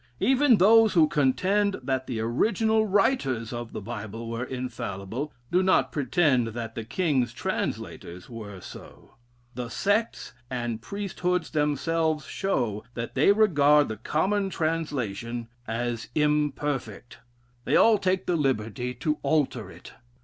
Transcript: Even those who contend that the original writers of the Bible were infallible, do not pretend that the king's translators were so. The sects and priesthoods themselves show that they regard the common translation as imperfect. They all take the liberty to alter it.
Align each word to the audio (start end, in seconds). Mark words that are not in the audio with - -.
Even 0.19 0.57
those 0.57 0.93
who 0.93 1.07
contend 1.07 1.79
that 1.83 2.07
the 2.07 2.19
original 2.19 2.87
writers 2.87 3.53
of 3.53 3.71
the 3.71 3.81
Bible 3.83 4.27
were 4.31 4.43
infallible, 4.43 5.31
do 5.51 5.61
not 5.61 5.91
pretend 5.91 6.47
that 6.47 6.73
the 6.73 6.83
king's 6.83 7.31
translators 7.31 8.27
were 8.27 8.59
so. 8.61 9.13
The 9.53 9.69
sects 9.69 10.33
and 10.49 10.81
priesthoods 10.81 11.51
themselves 11.51 12.25
show 12.25 12.83
that 12.95 13.13
they 13.13 13.31
regard 13.31 13.89
the 13.89 13.97
common 13.97 14.49
translation 14.49 15.49
as 15.67 16.07
imperfect. 16.15 17.19
They 17.65 17.75
all 17.75 17.99
take 17.99 18.25
the 18.25 18.35
liberty 18.35 18.95
to 18.95 19.19
alter 19.21 19.69
it. 19.69 19.93